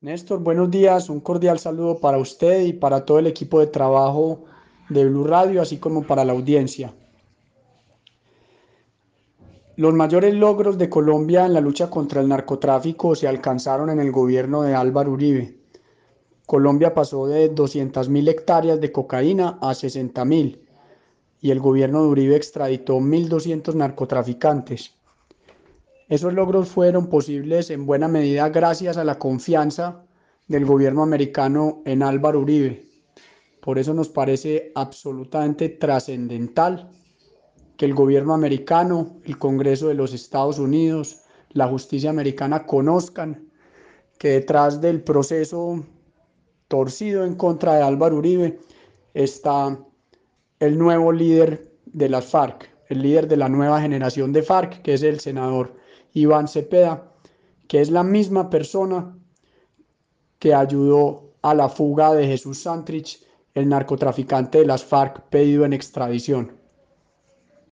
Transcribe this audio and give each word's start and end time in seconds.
Néstor, 0.00 0.38
buenos 0.38 0.70
días. 0.70 1.10
Un 1.10 1.18
cordial 1.18 1.58
saludo 1.58 1.98
para 1.98 2.18
usted 2.18 2.60
y 2.60 2.72
para 2.72 3.04
todo 3.04 3.18
el 3.18 3.26
equipo 3.26 3.58
de 3.58 3.66
trabajo 3.66 4.44
de 4.88 5.04
Blue 5.04 5.24
Radio, 5.24 5.60
así 5.60 5.78
como 5.78 6.04
para 6.04 6.24
la 6.24 6.34
audiencia. 6.34 6.94
Los 9.74 9.94
mayores 9.94 10.34
logros 10.34 10.78
de 10.78 10.88
Colombia 10.88 11.46
en 11.46 11.52
la 11.52 11.60
lucha 11.60 11.90
contra 11.90 12.20
el 12.20 12.28
narcotráfico 12.28 13.16
se 13.16 13.26
alcanzaron 13.26 13.90
en 13.90 13.98
el 13.98 14.12
gobierno 14.12 14.62
de 14.62 14.76
Álvaro 14.76 15.10
Uribe. 15.10 15.58
Colombia 16.46 16.94
pasó 16.94 17.26
de 17.26 17.52
200.000 17.52 18.28
hectáreas 18.28 18.80
de 18.80 18.92
cocaína 18.92 19.58
a 19.60 19.70
60.000 19.70 20.60
y 21.40 21.50
el 21.50 21.58
gobierno 21.58 22.02
de 22.02 22.08
Uribe 22.08 22.36
extraditó 22.36 23.00
1.200 23.00 23.74
narcotraficantes. 23.74 24.97
Esos 26.08 26.32
logros 26.32 26.70
fueron 26.70 27.08
posibles 27.08 27.68
en 27.68 27.84
buena 27.84 28.08
medida 28.08 28.48
gracias 28.48 28.96
a 28.96 29.04
la 29.04 29.18
confianza 29.18 30.06
del 30.46 30.64
gobierno 30.64 31.02
americano 31.02 31.82
en 31.84 32.02
Álvaro 32.02 32.40
Uribe. 32.40 32.86
Por 33.60 33.78
eso 33.78 33.92
nos 33.92 34.08
parece 34.08 34.72
absolutamente 34.74 35.68
trascendental 35.68 36.90
que 37.76 37.84
el 37.84 37.92
gobierno 37.92 38.32
americano, 38.32 39.18
el 39.24 39.38
Congreso 39.38 39.88
de 39.88 39.94
los 39.94 40.14
Estados 40.14 40.58
Unidos, 40.58 41.20
la 41.50 41.68
justicia 41.68 42.08
americana 42.08 42.64
conozcan 42.64 43.50
que 44.18 44.30
detrás 44.30 44.80
del 44.80 45.02
proceso 45.02 45.84
torcido 46.68 47.26
en 47.26 47.34
contra 47.34 47.74
de 47.74 47.82
Álvaro 47.82 48.16
Uribe 48.16 48.58
está 49.12 49.78
el 50.58 50.78
nuevo 50.78 51.12
líder 51.12 51.70
de 51.84 52.08
las 52.08 52.24
FARC, 52.24 52.70
el 52.88 53.02
líder 53.02 53.28
de 53.28 53.36
la 53.36 53.50
nueva 53.50 53.82
generación 53.82 54.32
de 54.32 54.42
FARC, 54.42 54.80
que 54.80 54.94
es 54.94 55.02
el 55.02 55.20
senador 55.20 55.76
Iván 56.12 56.48
Cepeda, 56.48 57.12
que 57.66 57.80
es 57.80 57.90
la 57.90 58.02
misma 58.02 58.50
persona 58.50 59.16
que 60.38 60.54
ayudó 60.54 61.32
a 61.42 61.54
la 61.54 61.68
fuga 61.68 62.14
de 62.14 62.26
Jesús 62.26 62.62
Santrich, 62.62 63.22
el 63.54 63.68
narcotraficante 63.68 64.58
de 64.58 64.66
las 64.66 64.84
FARC 64.84 65.22
pedido 65.28 65.64
en 65.64 65.72
extradición. 65.72 66.57